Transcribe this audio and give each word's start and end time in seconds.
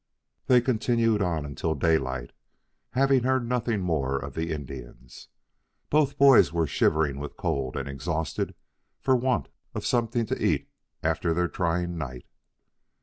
They 0.47 0.61
continued 0.61 1.21
on 1.21 1.45
until 1.45 1.75
daylight, 1.75 2.31
having 2.93 3.21
heard 3.21 3.47
nothing 3.47 3.81
more 3.81 4.17
of 4.17 4.33
the 4.33 4.51
Indians. 4.51 5.27
Both 5.91 6.17
boys 6.17 6.51
were 6.51 6.65
shivering 6.65 7.19
with 7.19 7.37
cold 7.37 7.77
and 7.77 7.87
exhausted 7.87 8.55
for 8.99 9.15
want 9.15 9.47
of 9.75 9.85
something 9.85 10.25
to 10.25 10.43
eat 10.43 10.67
after 11.03 11.35
their 11.35 11.47
trying 11.47 11.99
night. 11.99 12.25